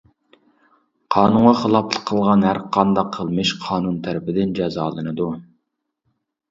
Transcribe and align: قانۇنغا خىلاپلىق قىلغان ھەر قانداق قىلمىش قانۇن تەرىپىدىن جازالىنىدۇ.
قانۇنغا 1.15 1.51
خىلاپلىق 1.59 2.07
قىلغان 2.11 2.47
ھەر 2.47 2.63
قانداق 2.79 3.13
قىلمىش 3.19 3.55
قانۇن 3.67 4.01
تەرىپىدىن 4.09 4.59
جازالىنىدۇ. 4.63 5.31